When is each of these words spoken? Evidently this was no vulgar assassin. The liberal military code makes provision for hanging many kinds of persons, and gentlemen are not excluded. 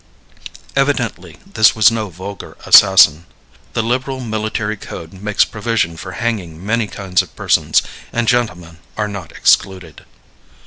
Evidently 0.75 1.37
this 1.45 1.75
was 1.75 1.91
no 1.91 2.09
vulgar 2.09 2.57
assassin. 2.65 3.27
The 3.73 3.83
liberal 3.83 4.19
military 4.19 4.75
code 4.75 5.13
makes 5.13 5.45
provision 5.45 5.95
for 5.95 6.13
hanging 6.13 6.65
many 6.65 6.87
kinds 6.87 7.21
of 7.21 7.35
persons, 7.35 7.83
and 8.11 8.27
gentlemen 8.27 8.79
are 8.97 9.07
not 9.07 9.31
excluded. 9.31 10.03